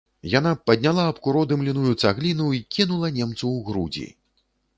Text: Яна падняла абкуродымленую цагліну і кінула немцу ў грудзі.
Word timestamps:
Яна 0.39 0.53
падняла 0.69 1.03
абкуродымленую 1.11 1.93
цагліну 2.03 2.47
і 2.61 2.63
кінула 2.77 3.13
немцу 3.19 3.43
ў 3.43 3.59
грудзі. 3.71 4.07